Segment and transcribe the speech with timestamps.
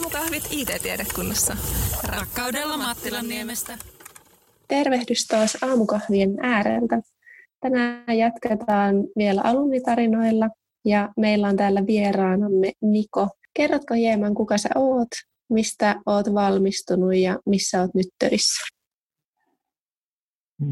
[0.00, 1.56] Aamukahvit IT-tiedekunnassa.
[2.08, 3.72] Rakkaudella Mattilan niemestä.
[4.68, 7.00] Tervehdys taas aamukahvien ääreltä.
[7.60, 10.48] Tänään jatketaan vielä alumnitarinoilla
[10.84, 13.28] ja meillä on täällä vieraanamme Niko.
[13.56, 15.08] Kerrotko hieman, kuka sä oot,
[15.50, 18.66] mistä oot valmistunut ja missä oot nyt töissä?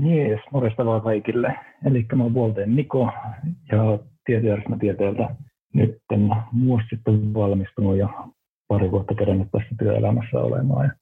[0.07, 1.55] Jees, morjesta vaan kaikille.
[1.87, 3.09] Eli mä oon Vuolteen Niko
[3.73, 3.99] ja
[4.81, 5.37] tieteeltä
[5.75, 5.99] nyt
[6.67, 8.09] vuosi sitten valmistunut ja
[8.69, 10.85] pari vuotta kerännyt tässä työelämässä olemaan.
[10.87, 10.93] Ja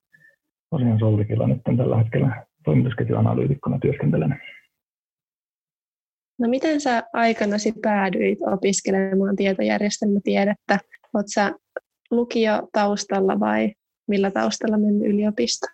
[0.70, 4.40] tosiaan Solvikilla nyt tällä hetkellä toimitusketjuanalyytikkona työskentelen.
[6.38, 10.78] No miten sä aikanasi päädyit opiskelemaan tietojärjestelmätiedettä?
[11.14, 11.52] Oletko sä
[12.10, 13.72] lukio taustalla vai
[14.08, 15.66] millä taustalla mennyt yliopisto?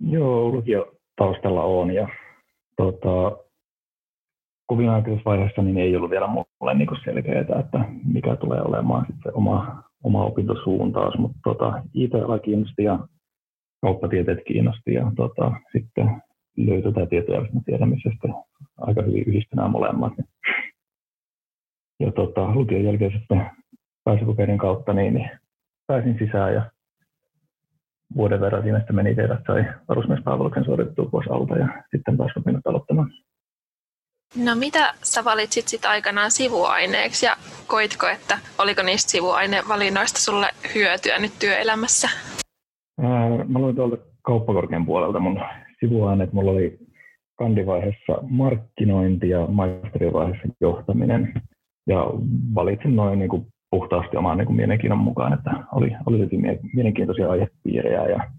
[0.00, 2.08] Joo, lukio taustalla on ja
[2.76, 3.36] tota,
[4.66, 9.30] kovin aikaisessa vaiheessa niin ei ollut vielä mulle niin selkeää, että mikä tulee olemaan se
[9.34, 12.98] oma, oma opintosuuntaus, mutta tota, IT-ala kiinnosti ja
[13.82, 16.22] kauppatieteet kiinnosti ja tota, sitten
[16.56, 18.34] löytyi tämä tietojärjestelmä missä sitten
[18.80, 20.12] aika hyvin yhdistynään molemmat.
[22.00, 23.50] Ja tota, lukion jälkeen sitten
[24.04, 25.30] pääsykokeiden kautta niin, niin
[25.86, 26.70] pääsin sisään ja
[28.16, 32.66] vuoden verran siinä sitten meni teidät sai varusmiespalveluksen suoritettua pois alta ja sitten taas opinnot
[32.66, 33.10] aloittamaan.
[34.36, 41.18] No mitä sä valitsit sitten aikanaan sivuaineeksi ja koitko, että oliko niistä sivuainevalinnoista sulle hyötyä
[41.18, 42.08] nyt työelämässä?
[43.48, 45.40] Mä luin tuolta kauppakorkean puolelta mun
[45.80, 46.32] sivuaineet.
[46.32, 46.78] Mulla oli
[47.38, 51.34] kandivaiheessa markkinointi ja maisterivaiheessa johtaminen.
[51.86, 52.06] Ja
[52.54, 57.30] valitsin noin niin kuin puhtaasti oman niin kuin mielenkiinnon mukaan, että oli, oli hyvin mielenkiintoisia
[57.30, 58.06] aihepiirejä.
[58.06, 58.30] Ja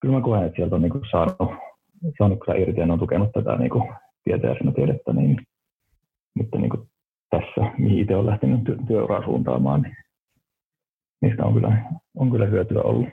[0.00, 1.52] kyllä mä koen, että sieltä on niin kuin saanut,
[2.18, 3.88] saanut irti ja on tukenut tätä niin kuin
[4.74, 5.36] tiedettä, niin
[6.34, 6.88] nyt niin kuin
[7.30, 9.96] tässä, mihin itse olen lähtenyt työ, työuraa suuntaamaan, niin
[11.22, 11.82] niistä on kyllä,
[12.16, 13.08] on kyllä hyötyä ollut.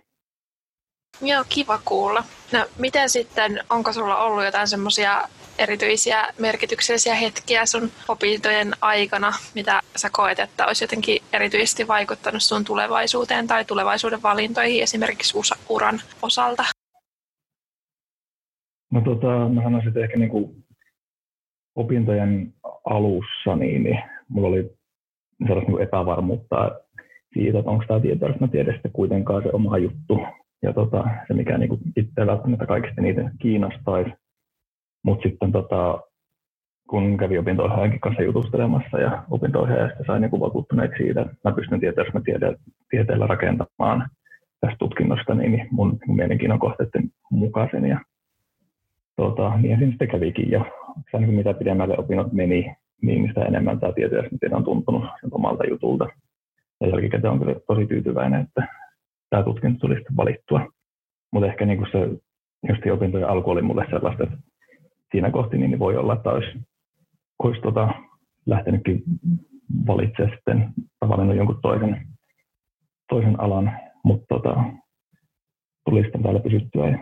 [1.21, 2.23] Joo, kiva kuulla.
[2.53, 5.21] No, miten sitten, onko sulla ollut jotain semmoisia
[5.57, 12.63] erityisiä merkityksellisiä hetkiä sun opintojen aikana, mitä sä koet, että olisi jotenkin erityisesti vaikuttanut sun
[12.65, 15.37] tulevaisuuteen tai tulevaisuuden valintoihin esimerkiksi
[15.69, 16.63] uran osalta?
[18.91, 20.62] No tota, mä sanoisin, että ehkä niinku
[21.75, 22.53] opintojen
[22.85, 24.71] alussa, niin, niin mulla oli
[25.47, 26.71] sellaista niin epävarmuutta
[27.33, 30.19] siitä, että onko tämä tietoryhmätiede kuitenkaan se oma juttu.
[30.61, 34.11] Ja tota, se, mikä niin itse välttämättä kaikista niitä kiinnostaisi.
[35.03, 36.01] Mutta sitten tota,
[36.89, 37.69] kun kävi opinto
[38.01, 39.67] kanssa jutustelemassa ja opinto
[40.07, 41.79] sai niin vakuuttuneet siitä, että mä pystyn
[42.89, 44.09] tieteellä rakentamaan
[44.61, 47.85] tästä tutkinnosta, niin mun, mun mielenkiinnon kohteiden mukaisen.
[47.85, 47.99] Ja
[49.15, 50.65] tota, niin siinä sitten kävikin jo.
[51.11, 56.07] Se niin mitä pidemmälle opinnot meni, niin sitä enemmän tämä tietojärjestelmä on tuntunut omalta jutulta.
[56.81, 58.67] Ja jälkikäteen on kyllä tosi tyytyväinen, että
[59.29, 60.67] tämä tutkinto tuli sitten valittua.
[61.31, 61.99] Mutta ehkä niin se,
[62.69, 64.37] just opintojen alku oli mulle sellaista, että
[65.11, 66.59] siinä kohti niin voi olla, että olisi,
[67.43, 67.93] olisi tota,
[68.45, 69.03] lähtenytkin
[69.87, 70.69] valitsemaan sitten
[71.07, 72.07] valinnut jonkun toisen,
[73.09, 73.71] toisen alan,
[74.03, 74.63] mutta tota,
[75.85, 76.97] tuli sitten täällä pysyttyä ja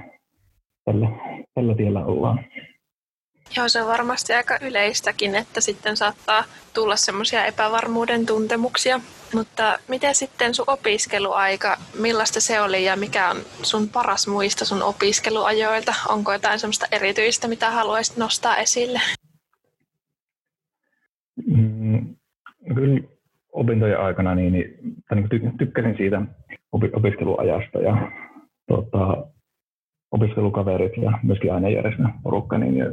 [0.86, 1.08] tällä,
[1.54, 2.46] tällä tiellä ollaan.
[3.58, 6.44] Joo, se on varmasti aika yleistäkin, että sitten saattaa
[6.74, 9.00] tulla semmoisia epävarmuuden tuntemuksia.
[9.34, 14.84] Mutta miten sitten sun opiskeluaika, millaista se oli ja mikä on sun paras muista sun
[14.84, 15.94] opiskeluajoilta?
[16.10, 19.00] Onko jotain semmoista erityistä, mitä haluaisit nostaa esille?
[21.48, 22.16] Mm,
[22.76, 23.02] kyllä
[23.52, 26.22] opintojen aikana niin, niin, niin tykkäsin siitä
[26.72, 28.12] opiskeluajasta ja
[28.68, 29.31] tota,
[30.12, 32.86] opiskelukaverit ja myöskin ainejärjestön porukka niin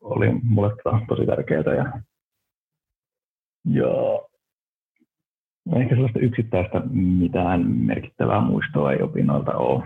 [0.00, 0.70] oli mulle
[1.08, 1.74] tosi tärkeää.
[1.74, 2.00] Ja,
[3.64, 4.22] ja
[5.80, 9.84] ehkä sellaista yksittäistä mitään merkittävää muistoa ei opinnoilta ole.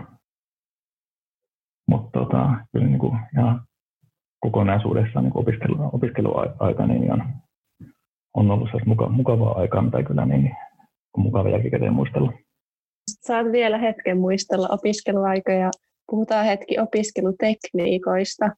[1.87, 3.61] Mutta tota, kyllä niin kuin ihan
[4.39, 7.23] kokonaisuudessaan niin opiskelu, opiskeluaika niin on,
[8.33, 10.55] on ollut muka, mukavaa aikaa, mitä kyllä niin,
[11.17, 12.33] on mukava jälkikäteen muistella.
[13.09, 15.69] Saat vielä hetken muistella opiskeluaikoja
[16.09, 18.49] puhutaan hetki opiskelutekniikoista.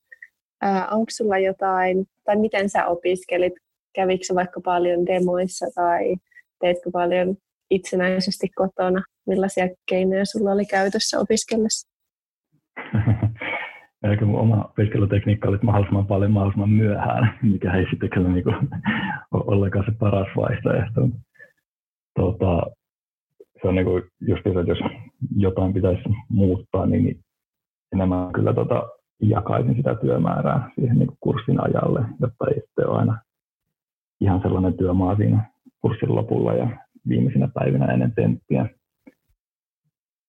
[0.61, 3.53] Ää, onko sulla jotain, tai miten sä opiskelit?
[3.95, 6.15] Kävikö vaikka paljon demoissa tai
[6.61, 7.35] teetkö paljon
[7.69, 9.03] itsenäisesti kotona?
[9.27, 11.89] Millaisia keinoja sulla oli käytössä opiskellessa?
[14.09, 18.43] Eikä mun oma opiskelutekniikka oli mahdollisimman paljon mahdollisimman myöhään, mikä ei sitten kyllä niin
[19.31, 21.09] ole ollenkaan se paras vaihtoehto.
[22.15, 22.63] Tota,
[23.61, 24.79] se on niin kuin just että jos
[25.35, 27.19] jotain pitäisi muuttaa, niin
[27.93, 28.89] enemmän kyllä tota,
[29.21, 33.17] jakaisin sitä työmäärää siihen niin kurssin ajalle, jotta ei ole aina
[34.21, 35.51] ihan sellainen työmaa siinä
[35.81, 36.69] kurssin lopulla ja
[37.07, 38.69] viimeisinä päivinä ennen tenttiä.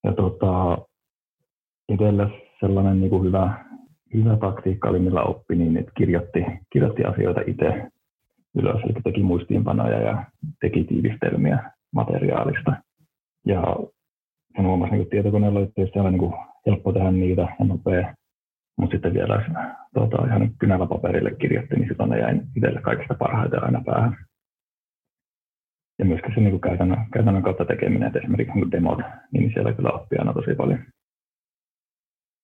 [0.05, 0.79] ja tota,
[1.89, 2.31] itselle
[2.61, 3.65] sellainen niin kuin hyvä,
[4.15, 7.89] hyvä taktiikka oli, millä oppi, niin että kirjoitti, kirjoitti asioita itse
[8.55, 10.25] ylös, eli teki muistiinpanoja ja
[10.61, 12.73] teki tiivistelmiä materiaalista.
[13.47, 13.63] Ja
[14.57, 16.33] sen huomasi niin tietokoneella, että tietysti oli niin
[16.67, 18.15] helppo tehdä niitä ja nopea,
[18.77, 19.51] mutta sitten vielä
[19.95, 24.17] tota, ihan kynällä paperille kirjoitti, niin sitten ne jäi itselle kaikista parhaiten aina päähän.
[25.99, 28.99] Ja myöskin se niin kuin käytännön, käytännön kautta tekeminen, että esimerkiksi niin demot,
[29.33, 30.79] niin siellä kyllä oppii aina tosi paljon.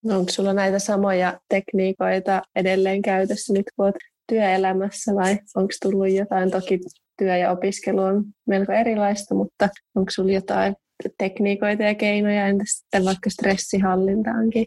[0.05, 3.95] No onko sulla näitä samoja tekniikoita edelleen käytössä nyt, kun olet
[4.29, 6.51] työelämässä vai onko tullut jotain?
[6.51, 6.79] Toki
[7.17, 10.75] työ ja opiskelu on melko erilaista, mutta onko sulla jotain
[11.17, 14.65] tekniikoita ja keinoja, entä sitten vaikka stressihallintaankin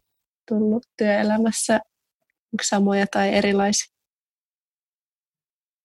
[0.49, 1.81] tullut työelämässä?
[2.63, 3.95] Samoja tai erilaisia?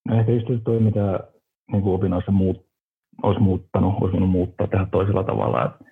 [0.08, 1.20] No ehkä just toi, mitä
[1.72, 2.66] niin kuin opinnoissa muut,
[3.24, 5.86] olisi muuttanut, olisi voinut muuttaa, tehdä toisella tavalla, että,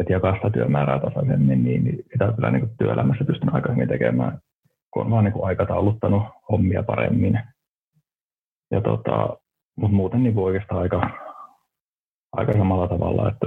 [0.00, 3.88] että jakaa sitä työmäärää tasaisemmin, niin, niin sitä kyllä niin kuin työelämässä pystyn aika hyvin
[3.88, 4.38] tekemään,
[4.90, 7.40] kun on vaan niin kuin aikatauluttanut hommia paremmin.
[8.70, 9.36] Ja tota,
[9.76, 11.10] mutta muuten niin oikeastaan aika,
[12.32, 13.46] aika samalla tavalla, että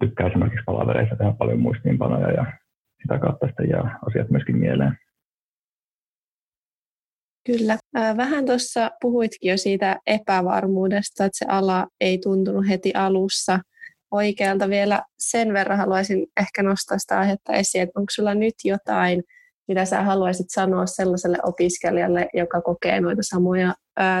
[0.00, 2.52] tykkää esimerkiksi palavereissa tehdä paljon muistiinpanoja ja
[3.02, 4.96] sitä kautta sitten jää asiat myöskin mieleen.
[7.46, 7.78] Kyllä.
[8.16, 13.58] Vähän tuossa puhuitkin jo siitä epävarmuudesta, että se ala ei tuntunut heti alussa
[14.10, 14.68] oikealta.
[14.68, 19.22] Vielä sen verran haluaisin ehkä nostaa sitä aihetta esiin, että onko sulla nyt jotain,
[19.68, 23.74] mitä sä haluaisit sanoa sellaiselle opiskelijalle, joka kokee noita samoja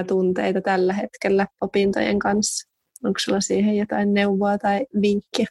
[0.08, 2.70] tunteita tällä hetkellä opintojen kanssa?
[3.04, 5.46] Onko sulla siihen jotain neuvoa tai vinkkiä?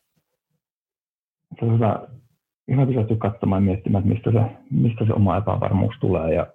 [1.59, 2.07] Se on hyvä,
[2.71, 6.47] hyvä pysähtyä katsomaan ja miettimään, että mistä se, mistä se oma epävarmuus tulee ja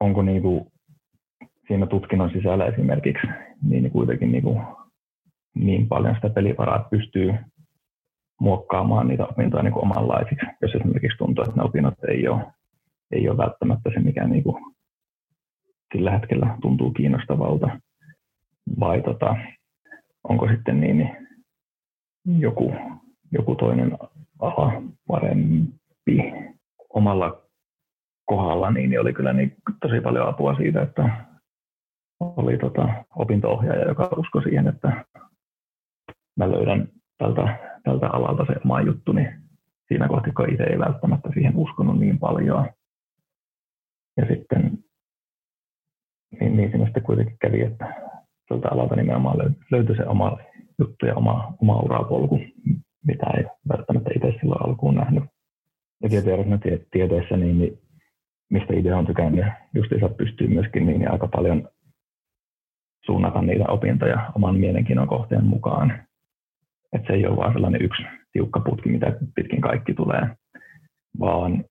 [0.00, 0.66] onko niin kuin
[1.68, 3.26] siinä tutkinnon sisällä esimerkiksi
[3.62, 4.60] niin kuitenkin niin, kuin
[5.54, 7.34] niin paljon sitä pelivaraa, että pystyy
[8.40, 12.44] muokkaamaan niitä opintoja niin kuin omanlaisiksi, jos esimerkiksi tuntuu, että ne opinnot ei ole,
[13.10, 14.64] ei ole välttämättä se, mikä niin kuin
[15.94, 17.80] sillä hetkellä tuntuu kiinnostavalta,
[18.80, 19.36] vai tota,
[20.28, 22.74] onko sitten niin, niin joku,
[23.32, 23.98] joku toinen
[24.38, 26.32] ala parempi
[26.88, 27.42] omalla
[28.24, 31.26] kohdalla, niin oli kyllä niin tosi paljon apua siitä, että
[32.20, 35.04] oli tota opinto-ohjaaja, joka uskoi siihen, että
[36.36, 36.88] mä löydän
[37.18, 39.42] tältä, tältä alalta se oma juttu, niin
[39.88, 42.66] siinä kohti, kun itse ei välttämättä siihen uskonut niin paljon.
[44.16, 44.78] Ja sitten
[46.40, 47.94] niin, niin siinä sitten kuitenkin kävi, että
[48.48, 50.38] tältä alalta nimenomaan löytyi se oma
[50.78, 52.40] juttu ja oma, oma urapolku,
[53.06, 55.24] mitä ei välttämättä itse silloin alkuun nähnyt.
[56.02, 56.08] Ja
[56.90, 57.78] tieteessä niin, niin
[58.50, 59.44] mistä itse on tykännyt,
[59.74, 61.68] justiinsa pystyy myöskin niin, niin aika paljon
[63.06, 66.02] suunnata niitä opintoja oman mielenkiinnon kohteen mukaan.
[66.92, 68.02] Että se ei ole vain sellainen yksi
[68.32, 70.28] tiukka putki, mitä pitkin kaikki tulee,
[71.20, 71.64] vaan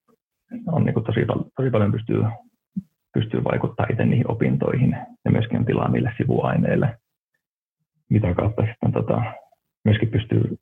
[0.66, 1.20] on niin tosi,
[1.56, 2.24] tosi paljon pystyy,
[3.14, 6.98] pystyy vaikuttaa itse niihin opintoihin ja myöskin on tilaa niille sivuaineille,
[8.10, 9.22] mitä kautta sitten tota,
[9.84, 10.58] myöskin pystyy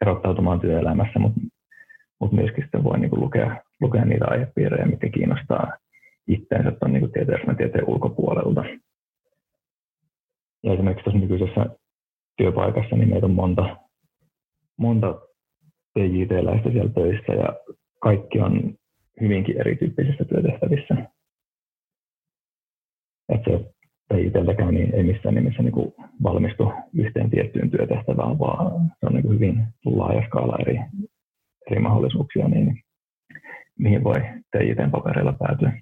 [0.00, 1.40] erottautumaan työelämässä, mutta
[2.20, 5.72] mut myöskin sitten voi niin kuin lukea, lukea niitä aihepiirejä, mitkä kiinnostaa
[6.28, 8.64] itseänsä tuon niin tieteen, tieteen ulkopuolelta.
[10.62, 11.66] Ja esimerkiksi tuossa nykyisessä
[12.36, 13.76] työpaikassa niin meitä on monta
[14.76, 15.20] monta
[15.94, 17.48] PJT-läistä siellä töissä ja
[18.00, 18.74] kaikki on
[19.20, 20.94] hyvinkin erityyppisissä työtehtävissä.
[23.28, 23.74] Että se
[24.14, 29.22] PJTltäkään niin ei missään nimessä niin kuin valmistu yhteen tiettyyn työtehtävään, vaan se on niin
[29.22, 30.80] kuin hyvin laaja skaala eri,
[31.70, 32.82] eri mahdollisuuksia, niin
[33.78, 34.20] mihin voi
[34.50, 35.72] TJTn papereilla päätyä.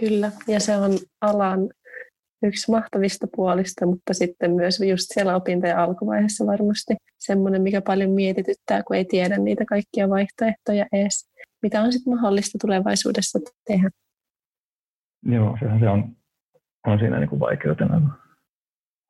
[0.00, 0.90] Kyllä, ja se on
[1.20, 1.70] alan
[2.42, 8.82] yksi mahtavista puolista, mutta sitten myös just siellä opintojen alkuvaiheessa varmasti semmoinen, mikä paljon mietityttää,
[8.82, 11.30] kun ei tiedä niitä kaikkia vaihtoehtoja edes,
[11.62, 13.90] mitä on sitten mahdollista tulevaisuudessa tehdä.
[15.22, 16.16] Joo, sehän se on,
[16.86, 18.10] on siinä niin kuin vaikeutena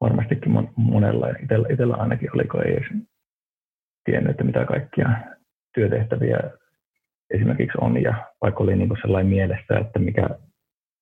[0.01, 2.89] varmastikin monella ja itsellä, itsellä ainakin oli, kun ei edes
[4.05, 5.09] tiennyt, että mitä kaikkia
[5.75, 6.39] työtehtäviä
[7.31, 10.29] esimerkiksi on ja vaikka oli niin kuin sellainen mielessä, että mikä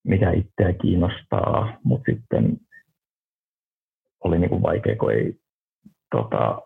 [0.05, 2.57] mikä itseä kiinnostaa, mutta sitten
[4.25, 5.37] oli niin kuin vaikea, kun ei
[6.11, 6.63] tota,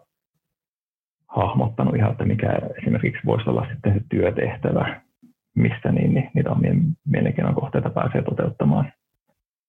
[1.29, 5.01] hahmottanut ihan, että mikä esimerkiksi voisi olla sitten se työtehtävä,
[5.57, 6.61] missä niin, niin niitä on
[7.07, 8.93] mielenkiinnon kohteita pääsee toteuttamaan.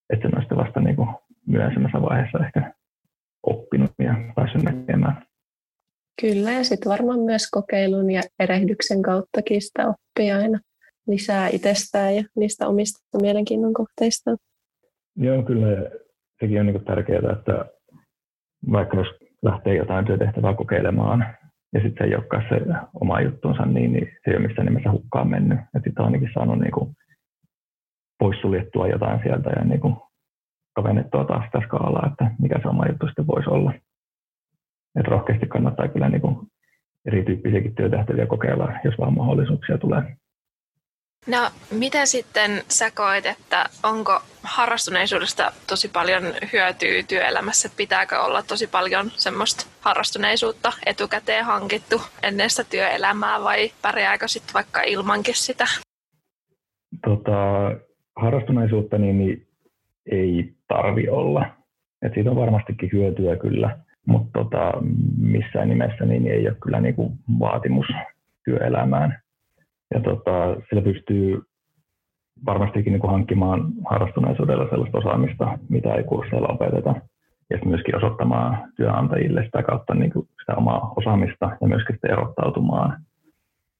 [0.09, 1.09] Että on vasta niin kuin
[1.47, 2.73] myöhemmässä vaiheessa ehkä
[3.43, 5.25] oppinut ja päässyt näkemään.
[6.21, 10.59] Kyllä, ja sitten varmaan myös kokeilun ja erehdyksen kauttakin sitä oppii aina
[11.07, 14.35] lisää itsestään ja niistä omista mielenkiinnon kohteista.
[15.15, 15.67] Joo, kyllä.
[16.39, 17.65] Sekin on niin tärkeää, että
[18.71, 19.07] vaikka jos
[19.41, 21.25] lähtee jotain työtehtävää kokeilemaan,
[21.73, 22.55] ja sitten se ei olekaan se
[23.01, 25.59] oma juttunsa, niin, niin se ei ole missään nimessä hukkaan mennyt.
[25.73, 26.95] Ja sitten on ainakin saanut niin kuin,
[28.19, 29.95] poissuljettua jotain sieltä ja niin kuin,
[30.75, 33.74] kavennettua taas sitä skaalaa, että mikä se oma juttu sitten voisi olla.
[35.00, 36.36] Et rohkeasti kannattaa kyllä niin kuin,
[37.05, 40.17] erityyppisiäkin työtehtäviä kokeilla, jos vaan mahdollisuuksia tulee.
[41.27, 47.69] No, miten sitten sä koet, että onko harrastuneisuudesta tosi paljon hyötyä työelämässä?
[47.77, 54.81] Pitääkö olla tosi paljon semmoista harrastuneisuutta etukäteen hankittu ennen sitä työelämää vai pärjääkö sitten vaikka
[54.81, 55.65] ilmankin sitä?
[57.05, 57.31] Tota,
[58.17, 59.47] harrastuneisuutta niin, niin
[60.12, 61.45] ei tarvi olla.
[62.01, 64.74] Et siitä on varmastikin hyötyä kyllä, mutta tota,
[65.17, 67.86] missään nimessä niin ei ole kyllä niinku vaatimus
[68.45, 69.19] työelämään
[69.93, 71.41] ja tota, sillä pystyy
[72.45, 76.95] varmastikin niin kuin hankkimaan harrastuneisuudella sellaista osaamista, mitä ei kursseilla opeteta.
[77.50, 83.01] Ja myöskin osoittamaan työnantajille sitä kautta niin kuin sitä omaa osaamista ja myöskin erottautumaan.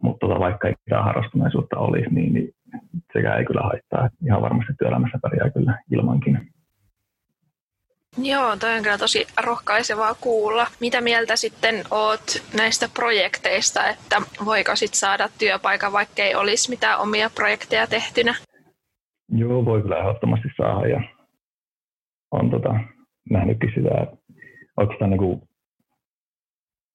[0.04, 2.54] Mutta tota, vaikka ei mitään harrastuneisuutta olisi, niin, niin
[3.14, 4.10] sekä ei kyllä haittaa.
[4.26, 6.52] Ihan varmasti työelämässä pärjää kyllä ilmankin.
[8.18, 10.68] Joo, toi on kyllä tosi rohkaisevaa kuulla.
[10.82, 17.00] Mitä mieltä sitten oot näistä projekteista, että voiko sit saada työpaikan, vaikka ei olisi mitään
[17.00, 18.36] omia projekteja tehtynä?
[19.32, 21.02] Joo, voi kyllä ehdottomasti saada ja
[22.32, 22.80] on tota,
[23.30, 24.18] nähnytkin sitä, että
[24.78, 25.42] oikeastaan niin kuin,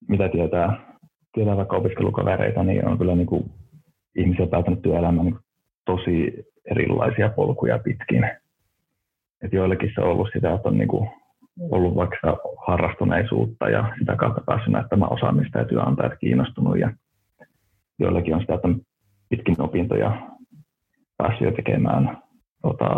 [0.09, 0.97] mitä tietää,
[1.35, 3.51] tietää vaikka opiskelukavereita, niin on kyllä niin kuin,
[4.17, 5.39] ihmisiä päätänyt työelämään niin
[5.85, 6.33] tosi
[6.71, 8.25] erilaisia polkuja pitkin
[9.43, 11.11] että joillekin se on ollut sitä, että on niin kuin
[11.61, 16.93] ollut vaikka harrastuneisuutta ja sitä kautta päässyt näyttämään osaamista ja työnantajat kiinnostunut ja
[17.99, 18.69] joillekin on sitä, että
[19.29, 20.29] pitkin opintoja
[21.17, 22.19] päässyt jo tekemään
[22.63, 22.89] tota,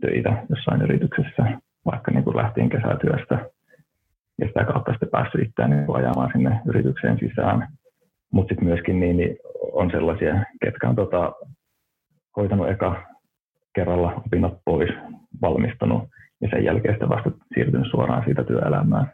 [0.00, 3.50] töitä jossain yrityksessä, vaikka niin kuin lähtien kesätyöstä
[4.40, 7.68] ja sitä kautta sitten päässyt itseään niin ajamaan sinne yritykseen sisään.
[8.32, 9.36] Mutta sitten myöskin niin, niin
[9.72, 11.32] on sellaisia, ketkä on tota,
[12.38, 13.02] hoitanut eka
[13.74, 14.90] kerralla opinnot pois,
[15.42, 16.02] valmistunut
[16.40, 19.12] ja sen jälkeen sitten vasta siirtynyt suoraan siitä työelämään.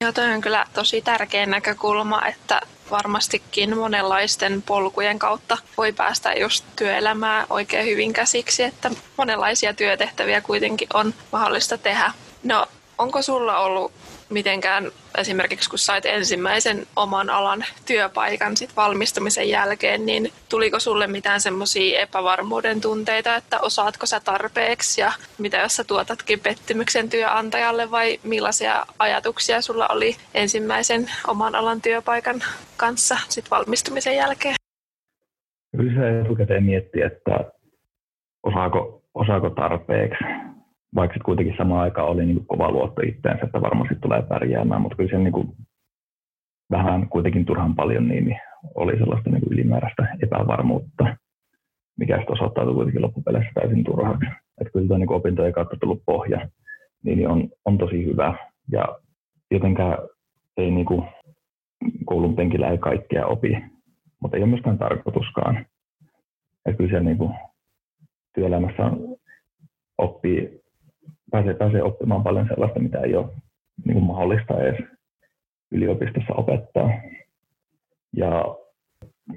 [0.00, 6.64] Joo, toi on kyllä tosi tärkeä näkökulma, että varmastikin monenlaisten polkujen kautta voi päästä just
[6.76, 12.12] työelämää oikein hyvin käsiksi, että monenlaisia työtehtäviä kuitenkin on mahdollista tehdä.
[12.44, 12.66] No,
[12.98, 13.92] onko sulla ollut
[14.30, 21.40] mitenkään esimerkiksi kun sait ensimmäisen oman alan työpaikan sit valmistumisen jälkeen, niin tuliko sulle mitään
[21.40, 28.18] semmoisia epävarmuuden tunteita, että osaatko sä tarpeeksi ja mitä jos sä tuotatkin pettymyksen työnantajalle vai
[28.22, 32.40] millaisia ajatuksia sulla oli ensimmäisen oman alan työpaikan
[32.76, 34.54] kanssa sit valmistumisen jälkeen?
[35.76, 36.64] Kyllä se etukäteen
[37.06, 37.52] että
[38.42, 40.24] osaako, osaako tarpeeksi
[40.94, 44.96] vaikka sitten kuitenkin samaan aikaan oli niin kova luotto itseensä, että varmasti tulee pärjäämään, mutta
[44.96, 45.48] kyllä se niin kuin
[46.70, 48.40] vähän kuitenkin turhan paljon niin, niin
[48.74, 51.16] oli sellaista niin kuin ylimääräistä epävarmuutta,
[51.98, 54.26] mikä sitten osoittautui kuitenkin loppupeleissä täysin turhaksi.
[54.60, 56.48] Että kyllä tämä niin opintojen kautta tullut pohja
[57.04, 58.34] niin, niin on, on tosi hyvä
[58.72, 58.98] ja
[59.50, 59.98] jotenkään
[60.56, 61.04] ei niin kuin,
[62.04, 63.64] koulun penkillä ei kaikkea opi,
[64.20, 65.66] mutta ei ole myöskään tarkoituskaan.
[66.66, 67.34] Että kyllä siellä niin kuin,
[68.34, 68.90] työelämässä
[69.98, 70.57] oppii
[71.30, 73.26] pääsee, pääsee oppimaan paljon sellaista, mitä ei ole
[73.84, 74.84] niin kuin mahdollista edes
[75.72, 76.90] yliopistossa opettaa.
[78.16, 78.56] Ja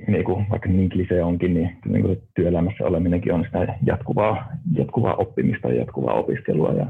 [0.07, 5.15] niin kuin, vaikka niin klise onkin, niin, niin kuin työelämässä oleminenkin on sitä jatkuvaa, jatkuvaa
[5.15, 6.73] oppimista ja jatkuvaa opiskelua.
[6.73, 6.85] Ja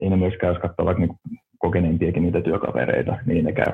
[0.00, 1.18] ei ne myöskään, jos katsoo vaikka niin
[1.58, 3.72] kokeneempiakin niitä työkavereita, niin ne käy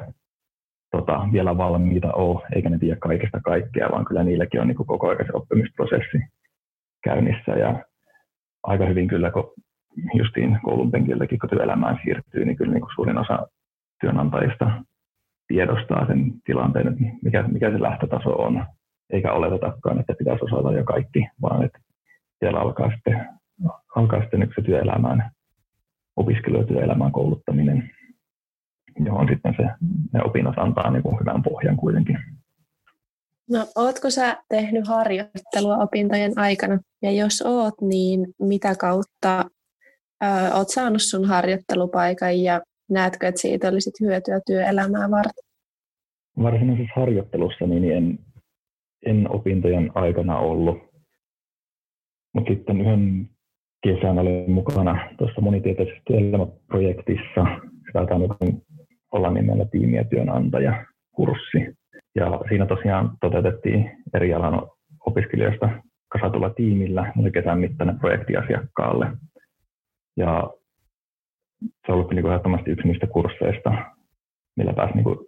[0.91, 5.09] tota, vielä valmiita ole, eikä ne tiedä kaikesta kaikkea, vaan kyllä niilläkin on niin koko
[5.09, 6.19] ajan se oppimisprosessi
[7.05, 7.53] käynnissä.
[7.53, 7.85] Ja
[8.63, 9.53] aika hyvin kyllä, kun
[10.15, 13.47] justiin koulun penkiltäkin, kun työelämään siirtyy, niin kyllä niin kuin suurin osa
[14.01, 14.71] työnantajista
[15.49, 18.67] tiedostaa sen tilanteen, että mikä, mikä se lähtötaso on,
[19.11, 21.79] eikä oletetakaan, että pitäisi osata jo kaikki, vaan että
[22.39, 23.29] siellä alkaa sitten,
[23.97, 25.31] alkaa sitten yksi työelämään,
[26.17, 27.91] opiskelu- ja työelämään kouluttaminen,
[29.05, 29.63] johon sitten se,
[30.13, 32.19] ne opinnot antaa niin kuin hyvän pohjan kuitenkin.
[33.51, 36.79] No, ootko sä tehnyt harjoittelua opintojen aikana?
[37.03, 39.45] Ja jos oot, niin mitä kautta
[40.25, 42.61] ö, oot saanut sun harjoittelupaikan ja
[42.91, 45.45] näetkö, että siitä olisi hyötyä työelämää varten?
[46.43, 48.19] Varsinaisessa harjoittelussa niin en,
[49.07, 50.79] en opintojen aikana ollut,
[52.35, 53.29] mutta sitten yhden
[53.83, 57.47] kesän olin mukana tuossa monitieteisessä työelämäprojektissa.
[57.87, 58.07] Sitä
[59.13, 61.59] olla nimellä tiimiä työnantaja kurssi.
[62.15, 64.63] Ja siinä tosiaan toteutettiin eri alan
[65.07, 65.69] opiskelijoista
[66.09, 69.07] kasatulla tiimillä, kesän mittainen projekti asiakkaalle.
[70.17, 70.51] Ja
[71.63, 73.73] se on ollut niin kuin ehdottomasti yksi niistä kursseista,
[74.57, 75.19] millä pääsi niin kuin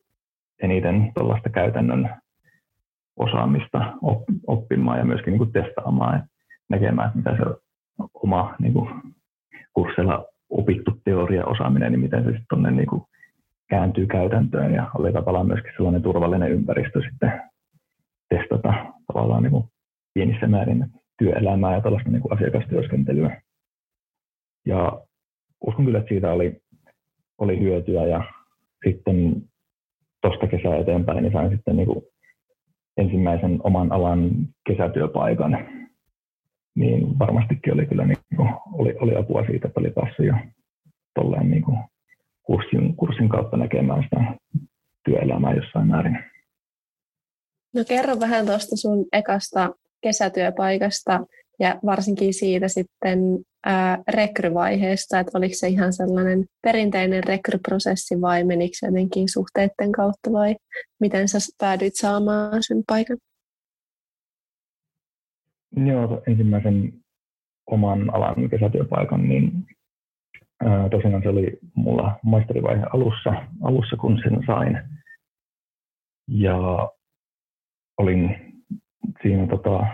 [0.62, 2.16] eniten tuollaista käytännön
[3.16, 3.92] osaamista
[4.46, 6.26] oppimaan ja myöskin niin kuin testaamaan ja
[6.68, 7.60] näkemään, että mitä se
[8.14, 8.88] oma niin kuin
[9.72, 13.02] kurssilla opittu teoria osaaminen, niin miten se sitten tuonne niin kuin
[13.68, 17.42] kääntyy käytäntöön ja oli tavallaan myöskin sellainen turvallinen ympäristö sitten
[18.28, 18.74] testata
[19.06, 19.64] tavallaan niin kuin
[20.14, 20.86] pienissä määrin
[21.18, 23.42] työelämää ja tällaista niin kuin asiakastyöskentelyä.
[24.66, 25.00] Ja
[25.66, 26.60] uskon kyllä, että siitä oli,
[27.38, 28.24] oli hyötyä ja
[28.88, 29.42] sitten
[30.22, 32.04] tuosta kesää eteenpäin niin sain sitten niin kuin
[32.96, 34.30] ensimmäisen oman alan
[34.68, 35.58] kesätyöpaikan,
[36.74, 40.34] niin varmastikin oli kyllä niin kuin, oli, oli apua siitä, että oli päässyt jo
[41.14, 41.78] tolleen niin kuin
[42.42, 44.34] kurssin, kurssin kautta näkemään sitä
[45.04, 46.18] työelämää jossain määrin.
[47.74, 51.20] No kerro vähän tuosta sun ekasta kesätyöpaikasta
[51.60, 53.18] ja varsinkin siitä sitten
[53.66, 60.32] ää, rekryvaiheesta, että oliko se ihan sellainen perinteinen rekryprosessi vai menikö se jotenkin suhteiden kautta
[60.32, 60.56] vai
[61.00, 63.16] miten sä päädyit saamaan sen paikan?
[65.76, 66.92] Joo, ensimmäisen
[67.66, 69.52] oman alan kesätyöpaikan, niin
[70.64, 73.30] ää, tosiaan se oli mulla maisterivaihe alussa,
[73.62, 74.78] alussa kun sen sain.
[76.28, 76.90] Ja
[77.98, 78.36] olin
[79.22, 79.86] siinä tota,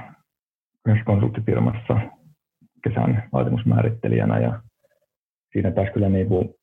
[0.89, 2.01] yhdessä konsulttifirmassa
[2.85, 4.63] kesän vaatimusmäärittelijänä ja
[5.53, 6.55] siinä pääsi kyllä niin kuin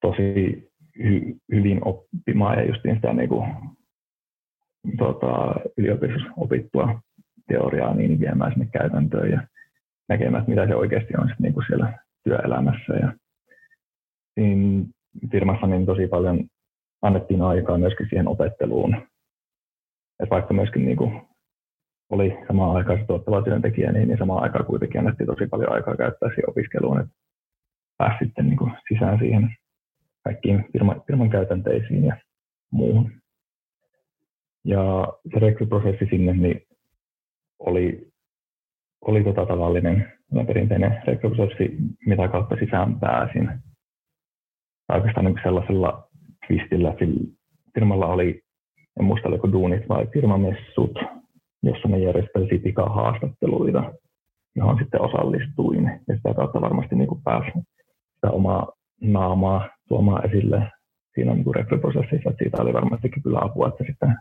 [0.00, 3.54] tosi hy, hyvin oppimaan ja justiin sitä niin kuin,
[4.98, 7.00] tota, yliopistossa opittua
[7.48, 9.46] teoriaa niin viemään sinne käytäntöön ja
[10.08, 12.92] näkemään, mitä se oikeasti on niin kuin siellä työelämässä.
[12.92, 13.12] Ja
[14.34, 14.84] siinä
[15.30, 16.44] firmassa niin tosi paljon
[17.02, 18.96] annettiin aikaa myöskin siihen opetteluun.
[20.22, 21.22] Et vaikka myöskin niin kuin
[22.10, 25.96] oli samaan aikaan se tuottava työntekijä, niin, niin samaan aikaan kuitenkin annettiin tosi paljon aikaa
[25.96, 27.12] käyttää siihen opiskeluun, että
[27.98, 29.50] pääsi sitten niin kuin sisään siihen
[30.24, 32.16] kaikkiin firman, firman käytänteisiin ja
[32.72, 33.12] muuhun.
[34.64, 36.60] Ja se rekryprosessi sinne niin
[37.58, 38.08] oli,
[39.00, 40.12] oli tota tavallinen
[40.46, 43.50] perinteinen rekryprosessi, mitä kautta sisään pääsin.
[44.92, 46.08] Oikeastaan niin sellaisella
[46.46, 46.94] twistillä,
[47.74, 48.42] firmalla oli,
[49.00, 50.98] en muista oliko duunit vai firmamessut,
[51.62, 53.92] jossa ne järjestelisi pikahaastatteluita,
[54.56, 55.84] johon sitten osallistuin.
[56.08, 57.50] Ja sitä kautta varmasti niin kuin pääsi
[58.14, 60.70] sitä omaa naamaa tuomaan esille
[61.14, 62.30] siinä niin rekryprosessissa.
[62.38, 64.16] Siitä oli varmastikin kyllä apua, että sitten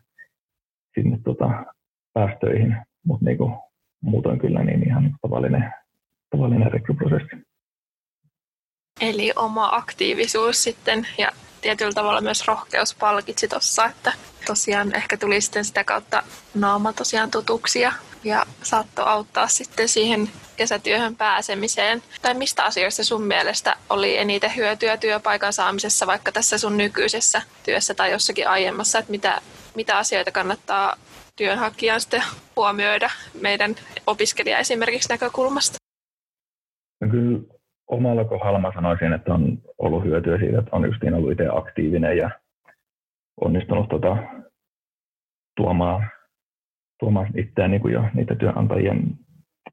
[0.96, 1.66] sinne tota,
[2.14, 3.54] päästöihin, mutta niin kuin,
[4.02, 5.74] muutoin kyllä niin ihan niin tavallinen,
[6.30, 7.36] tavallinen rekryprosessi.
[9.02, 11.30] Eli oma aktiivisuus sitten ja
[11.62, 14.14] tietyllä tavalla myös rohkeus palkitsi tuossa, että
[14.46, 17.94] tosiaan ehkä tuli sitten sitä kautta naama tosiaan tutuksia
[18.24, 22.04] ja saattoi auttaa sitten siihen kesätyöhön pääsemiseen.
[22.22, 27.94] Tai mistä asioista sun mielestä oli eniten hyötyä työpaikan saamisessa vaikka tässä sun nykyisessä työssä
[27.94, 29.42] tai jossakin aiemmassa, että mitä,
[29.76, 30.96] mitä asioita kannattaa
[31.36, 32.24] työnhakijan sitten
[32.56, 33.10] huomioida
[33.42, 33.76] meidän
[34.08, 35.78] opiskelija esimerkiksi näkökulmasta?
[37.02, 37.59] No kyllä
[37.90, 42.18] omalla kohdalla mä sanoisin, että on ollut hyötyä siitä, että on justiin ollut itse aktiivinen
[42.18, 42.30] ja
[43.42, 44.18] onnistunut tota,
[45.56, 46.10] tuomaan,
[47.00, 49.04] tuomaan itseään niin kuin jo niitä työnantajien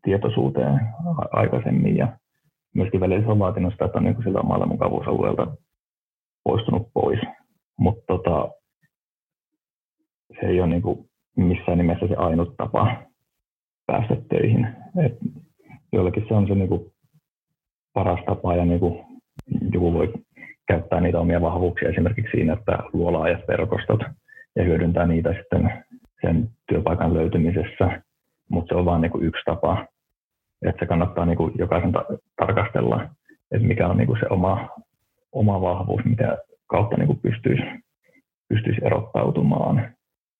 [0.02, 0.80] tietoisuuteen
[1.32, 2.18] aikaisemmin ja
[2.74, 5.56] myöskin välillä se on vaatinut sitä, että on niin sillä omalla mukavuusalueelta
[6.44, 7.20] poistunut pois.
[7.78, 8.48] Mutta tota,
[10.40, 12.96] se ei ole niin kuin missään nimessä se ainut tapa
[13.86, 14.68] päästä töihin.
[15.04, 15.18] Et
[15.92, 16.92] joillekin se on se niin kuin
[17.96, 19.04] paras tapa ja niin kuin
[19.72, 20.12] joku voi
[20.68, 24.00] käyttää niitä omia vahvuuksia esimerkiksi siinä, että luo laajat verkostot
[24.56, 25.84] ja hyödyntää niitä sitten
[26.20, 28.02] sen työpaikan löytymisessä,
[28.48, 29.86] mutta se on vain niin yksi tapa,
[30.62, 32.04] että se kannattaa niin kuin jokaisen ta-
[32.36, 33.02] tarkastella,
[33.50, 34.68] että mikä on niin kuin se oma,
[35.32, 37.62] oma vahvuus, mitä kautta niin kuin pystyisi,
[38.48, 39.94] pystyisi erottautumaan.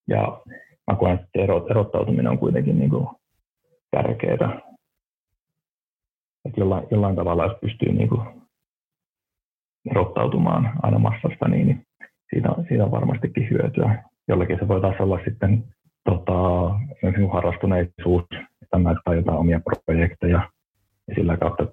[0.07, 0.41] Ja
[0.87, 3.07] mä koen, että erottautuminen on kuitenkin niin kuin
[3.91, 4.59] tärkeää.
[6.47, 8.21] Että jollain, jollain tavalla, jos pystyy niin kuin
[9.91, 11.81] erottautumaan aina massasta, niin, niin
[12.33, 14.03] siitä, siitä on varmastikin hyötyä.
[14.27, 15.63] Jollakin se voi taas olla sitten
[16.09, 16.69] tota,
[17.01, 18.23] niin harrastuneisuus,
[18.61, 20.49] että näyttää jotain omia projekteja
[21.07, 21.67] ja sillä kautta,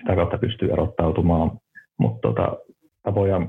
[0.00, 1.50] sitä kautta pystyy erottautumaan.
[1.98, 2.56] Mutta tota,
[3.02, 3.40] tapoja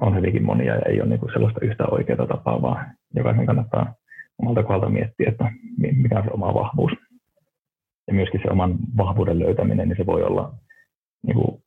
[0.00, 3.94] on hyvinkin monia ja ei ole niinku sellaista yhtä oikeaa tapaa, vaan jokaisen kannattaa
[4.38, 6.92] omalta kohdalta miettiä, että mikä on se oma vahvuus.
[8.06, 10.54] Ja myöskin se oman vahvuuden löytäminen, niin se voi olla
[11.26, 11.62] niin kuin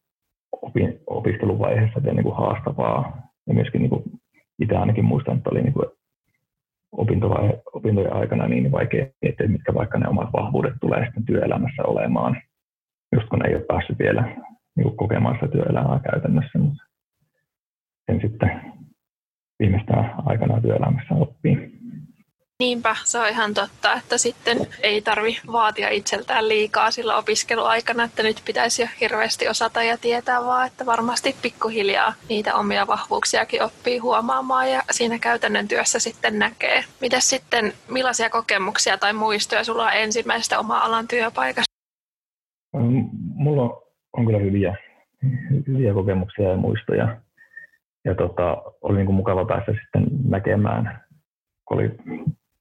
[1.07, 3.21] opiskeluvaiheessa vielä niin kuin haastavaa.
[3.47, 4.03] Ja myöskin niin kuin
[4.61, 5.85] itse ainakin muistan, että oli niin kuin
[7.73, 12.41] opintojen aikana niin vaikea miettiä, mitkä vaikka ne omat vahvuudet tulee sitten työelämässä olemaan,
[13.15, 14.21] just kun ei ole päässyt vielä
[14.75, 16.59] niin kuin kokemaan sitä työelämää käytännössä.
[16.59, 16.83] Mutta
[18.11, 18.61] sen sitten
[19.59, 21.78] viimeistään aikana työelämässä oppii.
[22.63, 28.23] Niinpä, se on ihan totta, että sitten ei tarvi vaatia itseltään liikaa sillä opiskeluaikana, että
[28.23, 33.97] nyt pitäisi jo hirveästi osata ja tietää, vaan että varmasti pikkuhiljaa niitä omia vahvuuksiakin oppii
[33.97, 36.83] huomaamaan ja siinä käytännön työssä sitten näkee.
[37.01, 41.73] Mitäs sitten, millaisia kokemuksia tai muistoja sulla on ensimmäisestä oma alan työpaikasta?
[43.35, 43.81] Mulla
[44.17, 44.77] on kyllä hyviä,
[45.67, 47.21] hyviä kokemuksia ja muistoja.
[48.05, 51.03] Ja tota, oli niin kuin mukava päästä sitten näkemään,
[51.65, 51.89] kun oli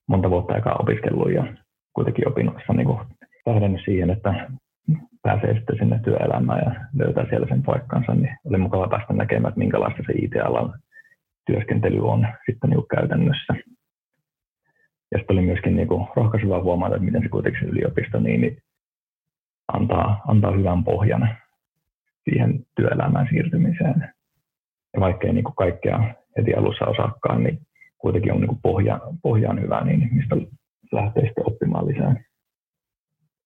[0.09, 1.55] monta vuotta aikaa opiskellut ja
[1.93, 2.99] kuitenkin opinnoissa niin kuin
[3.85, 4.51] siihen, että
[5.23, 9.59] pääsee sitten sinne työelämään ja löytää siellä sen paikkansa, niin oli mukava päästä näkemään, että
[9.59, 10.75] minkälaista se IT-alan
[11.47, 13.55] työskentely on sitten niin kuin käytännössä.
[15.13, 18.41] Ja sitten oli myöskin niin kuin rohkaisevaa huomata, että miten se kuitenkin se yliopisto niin,
[18.41, 18.59] niin
[19.73, 21.37] antaa, antaa hyvän pohjan
[22.25, 24.13] siihen työelämään siirtymiseen.
[24.95, 27.59] Ja vaikkei niin kuin kaikkea heti alussa osaakaan, niin
[27.99, 30.37] kuitenkin on niin kuin pohja, pohja on hyvä, niin mistä
[30.93, 32.25] lähtee sitten oppimaan lisää.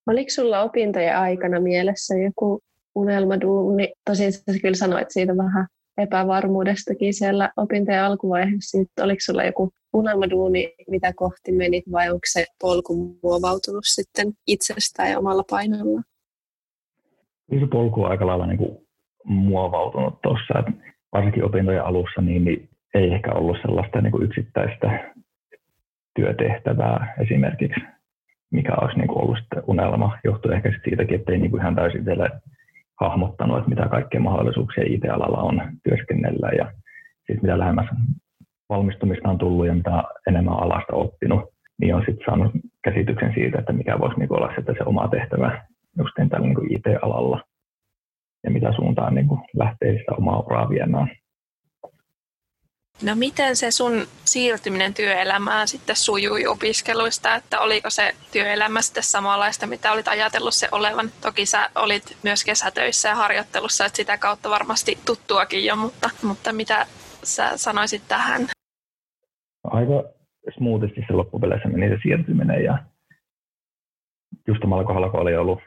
[0.06, 2.60] Oliko sulla opintojen aikana mielessä joku
[2.94, 3.92] unelmaduuni?
[4.10, 5.66] Tosin sä kyllä sanoit siitä vähän
[5.98, 8.78] epävarmuudestakin siellä opintojen alkuvaiheessa.
[8.78, 15.10] Nyt oliko sulla joku unelmaduuni, mitä kohti menit, vai onko se polku muovautunut sitten itsestään
[15.10, 16.02] ja omalla painolla?
[17.50, 18.78] Kyllä se polku on aika lailla niin kuin
[19.24, 20.54] muovautunut tuossa.
[21.12, 25.12] Varsinkin opintojen alussa niin, niin ei ehkä ollut sellaista niin kuin yksittäistä
[26.14, 27.80] työtehtävää esimerkiksi,
[28.50, 30.18] mikä olisi niin kuin ollut unelma.
[30.24, 32.30] Johtuu ehkä siitäkin, että ei niin kuin ihan täysin vielä
[33.00, 36.72] hahmottanut, että mitä kaikkea mahdollisuuksia IT-alalla on työskennellä ja
[37.26, 37.86] siis mitä lähemmäs
[38.68, 41.44] valmistumista on tullut ja mitä enemmän alasta oppinut,
[41.80, 42.52] niin on sitten saanut
[42.84, 45.64] käsityksen siitä, että mikä voisi niin olla sitten se oma tehtävä
[45.98, 47.44] just tällä niin IT-alalla
[48.44, 51.08] ja mitä suuntaan niin kuin lähtee sitä omaa uraa viemään.
[53.02, 53.92] No miten se sun
[54.24, 60.68] siirtyminen työelämään sitten sujui opiskeluista, että oliko se työelämä sitten samanlaista, mitä olit ajatellut se
[60.72, 61.08] olevan?
[61.22, 66.52] Toki sä olit myös kesätöissä ja harjoittelussa, että sitä kautta varmasti tuttuakin jo, mutta, mutta
[66.52, 66.86] mitä
[67.22, 68.42] sä sanoisit tähän?
[69.64, 70.04] Aika
[70.58, 72.78] smoothisti se loppupeleissä meni se siirtyminen ja
[74.48, 75.58] just omalla kohdalla, kun oli ollut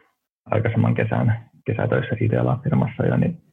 [0.46, 3.45] aikaisemman kesän kesätöissä IT-firmassa ja niin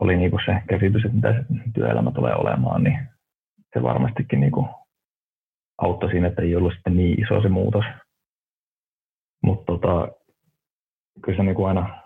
[0.00, 2.98] oli niin kuin se käsitys, että mitä se työelämä tulee olemaan, niin
[3.74, 4.68] se varmastikin niin kuin
[5.78, 7.84] auttoi siinä, että ei ollut sitten niin iso se muutos.
[9.42, 10.08] Mutta tota,
[11.22, 12.00] kyllä se niin kuin aina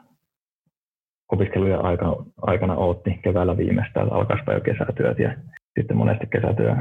[1.32, 5.36] opiskelujen aikana, aikana ootti keväällä viimeistään, että alkaisipa jo kesätyöt ja
[5.78, 6.76] sitten monesti kesätyö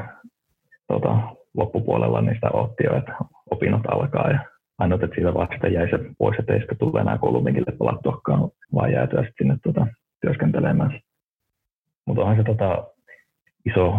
[0.88, 3.16] tota, loppupuolella niin sitä ootti jo, että
[3.52, 4.40] opinnot alkaa ja
[4.78, 8.92] ainoa, että siitä vasta jäi se pois, että ei sitten tule enää kouluminkille palattuakaan, vaan
[8.92, 9.88] jäätyä sitten sinne tota,
[10.22, 11.00] työskentelemään.
[12.06, 12.84] Mutta onhan se tota,
[13.66, 13.94] iso,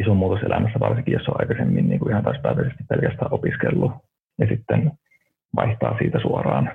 [0.00, 3.92] iso muutos elämässä, varsinkin jos on aikaisemmin niin kuin ihan täyspäiväisesti pelkästään opiskellut
[4.38, 4.92] ja sitten
[5.56, 6.72] vaihtaa siitä suoraan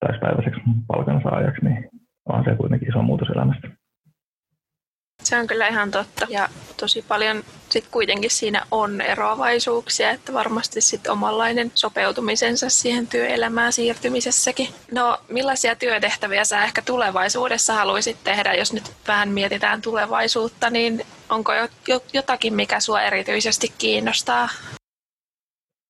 [0.00, 1.88] täyspäiväiseksi palkansaajaksi, niin
[2.26, 3.68] on se kuitenkin iso muutos elämästä.
[5.22, 6.26] Se on kyllä ihan totta.
[6.28, 6.48] Ja
[6.80, 14.68] tosi paljon sit kuitenkin siinä on eroavaisuuksia, että varmasti sit omanlainen sopeutumisensa siihen työelämään siirtymisessäkin.
[14.92, 21.00] No, millaisia työtehtäviä sä ehkä tulevaisuudessa haluaisit tehdä, jos nyt vähän mietitään tulevaisuutta, niin
[21.30, 21.52] onko
[22.12, 24.48] jotakin, mikä sua erityisesti kiinnostaa?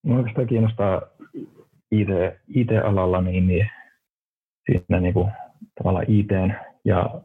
[0.05, 1.03] No oikeastaan kiinnostaa
[1.91, 2.09] IT,
[2.55, 3.71] IT-alalla, niin, niin
[4.67, 5.33] siinä niin kuin,
[5.79, 6.31] tavallaan IT
[6.85, 7.21] ja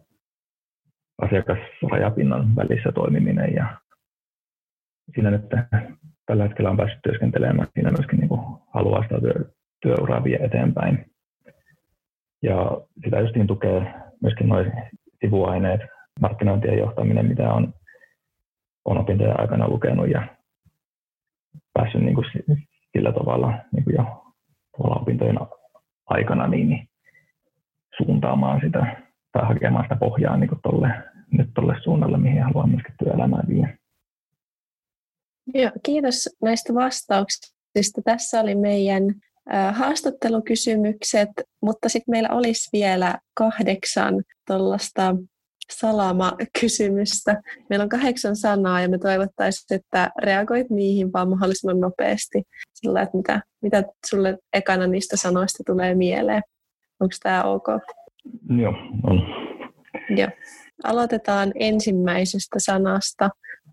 [1.21, 3.77] asiakasrajapinnan välissä toimiminen ja
[5.15, 5.41] siinä nyt
[6.25, 8.41] tällä hetkellä on päässyt työskentelemään siinä myöskin niin kuin
[8.73, 11.05] haluaa sitä työ, työuraa vie eteenpäin.
[12.41, 14.65] Ja sitä justiin tukee myöskin nuo
[15.21, 15.81] sivuaineet,
[16.21, 17.73] markkinointien johtaminen, mitä on,
[18.85, 20.27] on opintojen aikana lukenut ja
[21.73, 22.25] päässyt niin kuin
[22.97, 24.23] sillä tavalla niin kuin jo
[24.77, 25.39] opintojen
[26.05, 26.87] aikana niin, niin
[27.97, 30.87] suuntaamaan sitä tai hakemaan sitä pohjaa niin tolle,
[31.31, 33.77] nyt tuolle suunnalle, mihin haluan myöskin työelämää viedä.
[35.53, 38.01] Joo, kiitos näistä vastauksista.
[38.03, 39.03] Tässä oli meidän
[39.71, 41.29] haastattelukysymykset,
[41.61, 45.15] mutta sitten meillä olisi vielä kahdeksan tuollaista
[45.71, 47.41] salama-kysymystä.
[47.69, 52.43] Meillä on kahdeksan sanaa ja me toivottaisiin, että reagoit niihin vaan mahdollisimman nopeasti
[52.73, 56.41] sillä, että mitä, mitä sulle ekana niistä sanoista tulee mieleen.
[56.99, 57.67] Onko tämä ok?
[58.49, 59.21] Joo, on.
[60.09, 60.29] Joo.
[60.83, 63.29] Aloitetaan ensimmäisestä sanasta.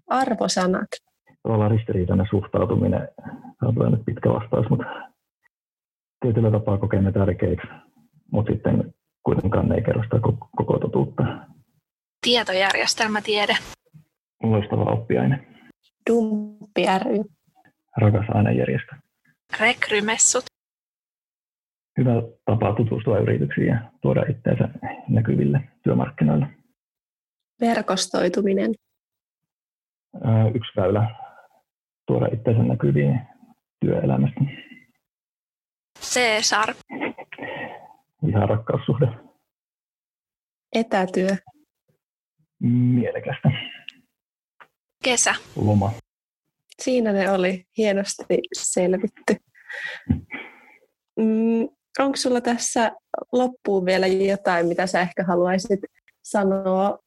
[0.06, 0.88] Arvosanat.
[1.42, 3.08] Tavallaan ristiriitainen suhtautuminen.
[3.60, 5.10] Tämä on nyt pitkä vastaus, mutta
[6.20, 7.66] tietyllä tapaa kokemme tärkeiksi,
[8.32, 10.16] mutta sitten kuitenkaan ne ei kerro sitä
[10.56, 11.22] koko totuutta.
[12.26, 13.56] Tietojärjestelmätiede.
[14.42, 15.46] Loistava oppiaine.
[16.98, 17.24] ry?
[17.96, 18.96] Rakas ainejärjestö.
[19.60, 20.42] Rekrymessut.
[21.98, 22.10] Hyvä
[22.44, 24.68] tapa tutustua yrityksiin ja tuoda itseensä
[25.08, 26.46] näkyville työmarkkinoilla.
[27.60, 28.70] Verkostoituminen.
[30.54, 31.14] Yksi väylä
[32.06, 33.20] tuoda itseensä näkyviin
[33.80, 34.40] työelämästä.
[36.00, 36.74] Cesar.
[38.28, 39.06] Ihan rakkaussuhde.
[40.74, 41.36] Etätyö.
[42.62, 43.50] Mielekästä.
[45.04, 45.34] Kesä.
[45.56, 45.92] Loma.
[46.82, 49.36] Siinä ne oli hienosti selvitty.
[51.16, 51.68] Mm,
[52.00, 52.92] onko sulla tässä
[53.32, 55.80] loppuun vielä jotain, mitä sä ehkä haluaisit
[56.22, 56.98] sanoa,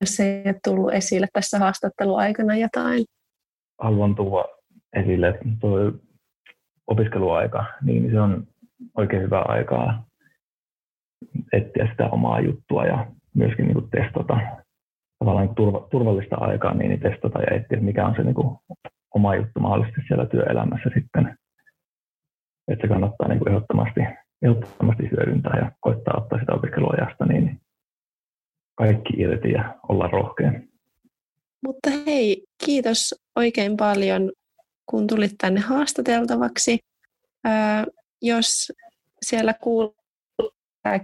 [0.00, 3.04] jos ei ole tullut esille tässä haastatteluaikana jotain?
[3.80, 4.48] Haluan tuoda
[4.96, 5.78] esille, että tuo
[6.86, 8.46] opiskeluaika, niin se on
[8.96, 10.04] oikein hyvä aikaa
[11.52, 14.38] etsiä sitä omaa juttua ja myöskin niin kuin testata
[15.18, 18.56] tavallaan turva, turvallista aikaa niin testata ja etsiä, mikä on se niin kuin
[19.14, 21.38] oma juttu mahdollisesti siellä työelämässä sitten.
[22.68, 24.00] Että se kannattaa niin kuin ehdottomasti,
[24.44, 27.60] ehdottomasti hyödyntää ja koittaa ottaa sitä opiskeluajasta niin
[28.74, 30.52] kaikki irti ja olla rohkea.
[31.62, 34.32] Mutta hei, kiitos oikein paljon,
[34.86, 36.78] kun tulit tänne haastateltavaksi.
[37.44, 37.86] Ää,
[38.22, 38.72] jos
[39.22, 39.96] siellä kuuluu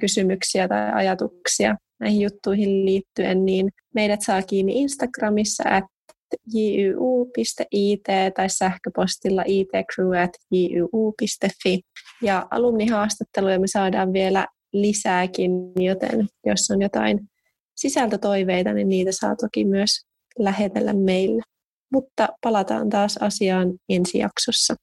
[0.01, 5.85] kysymyksiä tai ajatuksia näihin juttuihin liittyen, niin meidät saa kiinni Instagramissa at
[6.55, 8.03] jyu.it
[8.37, 11.81] tai sähköpostilla itcrew.jyu.fi.
[12.23, 17.21] Ja alumnihaastatteluja me saadaan vielä lisääkin, joten jos on jotain
[17.77, 19.91] sisältötoiveita, niin niitä saa toki myös
[20.39, 21.43] lähetellä meille.
[21.93, 24.75] Mutta palataan taas asiaan ensi jaksossa.